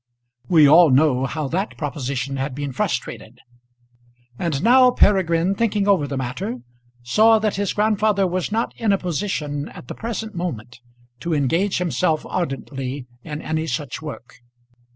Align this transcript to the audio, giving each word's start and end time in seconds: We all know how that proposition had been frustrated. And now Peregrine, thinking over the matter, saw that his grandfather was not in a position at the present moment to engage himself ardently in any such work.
We 0.49 0.67
all 0.67 0.89
know 0.89 1.27
how 1.27 1.47
that 1.49 1.77
proposition 1.77 2.37
had 2.37 2.55
been 2.55 2.71
frustrated. 2.71 3.37
And 4.39 4.63
now 4.63 4.89
Peregrine, 4.89 5.53
thinking 5.53 5.87
over 5.87 6.07
the 6.07 6.17
matter, 6.17 6.61
saw 7.03 7.37
that 7.37 7.57
his 7.57 7.71
grandfather 7.73 8.25
was 8.25 8.51
not 8.51 8.73
in 8.77 8.91
a 8.91 8.97
position 8.97 9.69
at 9.69 9.89
the 9.89 9.93
present 9.93 10.33
moment 10.33 10.79
to 11.19 11.35
engage 11.35 11.77
himself 11.77 12.25
ardently 12.25 13.05
in 13.23 13.43
any 13.43 13.67
such 13.67 14.01
work. 14.01 14.37